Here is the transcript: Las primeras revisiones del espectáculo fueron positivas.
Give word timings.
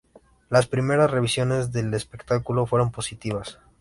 Las 0.49 0.65
primeras 0.65 1.11
revisiones 1.11 1.71
del 1.71 1.93
espectáculo 1.93 2.65
fueron 2.65 2.89
positivas. 2.91 3.59